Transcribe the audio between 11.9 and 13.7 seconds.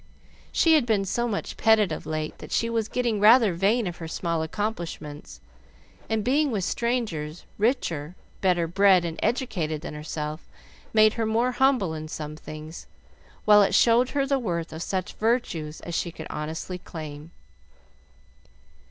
in some things, while